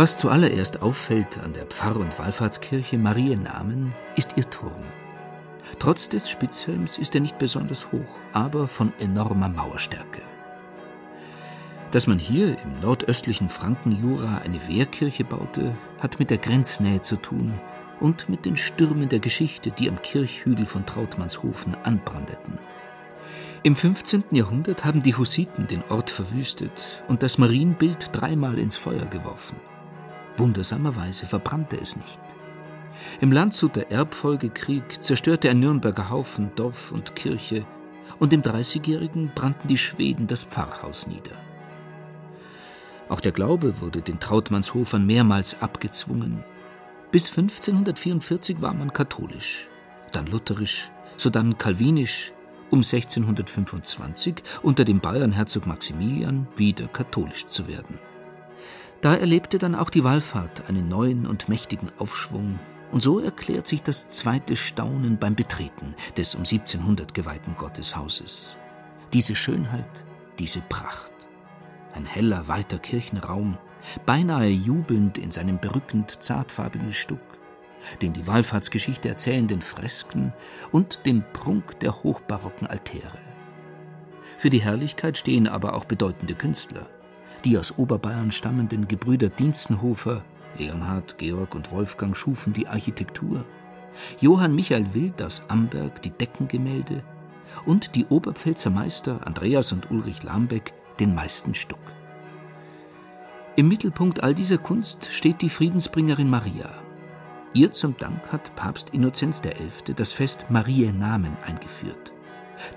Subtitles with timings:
[0.00, 4.82] Was zuallererst auffällt an der Pfarr- und Wallfahrtskirche Mariennamen, ist ihr Turm.
[5.78, 10.22] Trotz des Spitzhelms ist er nicht besonders hoch, aber von enormer Mauerstärke.
[11.90, 17.60] Dass man hier im nordöstlichen Frankenjura eine Wehrkirche baute, hat mit der Grenznähe zu tun
[18.00, 22.58] und mit den Stürmen der Geschichte, die am Kirchhügel von Trautmannshofen anbrandeten.
[23.64, 24.24] Im 15.
[24.30, 29.56] Jahrhundert haben die Hussiten den Ort verwüstet und das Marienbild dreimal ins Feuer geworfen.
[30.40, 32.20] Wundersamerweise verbrannte es nicht.
[33.20, 37.66] Im Landshuter Erbfolgekrieg zerstörte ein Nürnberger Haufen Dorf und Kirche,
[38.18, 41.36] und im Dreißigjährigen brannten die Schweden das Pfarrhaus nieder.
[43.10, 46.42] Auch der Glaube wurde den Trautmannshofern mehrmals abgezwungen.
[47.10, 49.68] Bis 1544 war man katholisch,
[50.12, 52.32] dann lutherisch, sodann kalvinisch,
[52.70, 57.98] um 1625 unter dem Bayernherzog Maximilian wieder katholisch zu werden.
[59.00, 62.58] Da erlebte dann auch die Wallfahrt einen neuen und mächtigen Aufschwung,
[62.92, 68.58] und so erklärt sich das zweite Staunen beim Betreten des um 1700 geweihten Gotteshauses.
[69.12, 70.04] Diese Schönheit,
[70.38, 71.12] diese Pracht.
[71.94, 73.56] Ein heller, weiter Kirchenraum,
[74.06, 77.20] beinahe jubelnd in seinem berückend zartfarbigen Stuck,
[78.02, 80.34] den die Wallfahrtsgeschichte erzählenden Fresken
[80.72, 83.18] und dem Prunk der hochbarocken Altäre.
[84.36, 86.86] Für die Herrlichkeit stehen aber auch bedeutende Künstler–
[87.44, 90.24] die aus Oberbayern stammenden Gebrüder Dienstenhofer,
[90.58, 93.44] Leonhard, Georg und Wolfgang schufen die Architektur,
[94.20, 97.02] Johann Michael Wild aus Amberg die Deckengemälde
[97.66, 101.80] und die Oberpfälzer Meister Andreas und Ulrich Lambeck den meisten Stuck.
[103.56, 106.70] Im Mittelpunkt all dieser Kunst steht die Friedensbringerin Maria.
[107.52, 109.92] Ihr zum Dank hat Papst Innozenz XI.
[109.94, 112.12] das Fest Marienamen eingeführt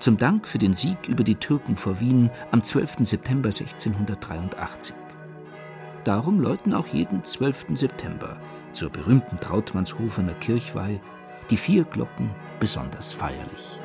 [0.00, 2.98] zum Dank für den Sieg über die Türken vor Wien am 12.
[3.00, 4.94] September 1683.
[6.04, 7.66] Darum läuten auch jeden 12.
[7.74, 8.38] September
[8.72, 11.00] zur berühmten Trautmannshofener Kirchweih
[11.50, 12.30] die vier Glocken
[12.60, 13.80] besonders feierlich.